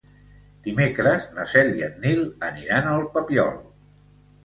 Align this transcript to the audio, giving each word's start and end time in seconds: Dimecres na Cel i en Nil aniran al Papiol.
Dimecres 0.67 1.27
na 1.37 1.45
Cel 1.53 1.71
i 1.83 1.87
en 1.91 2.01
Nil 2.07 2.25
aniran 2.51 2.93
al 2.97 3.09
Papiol. 3.15 3.65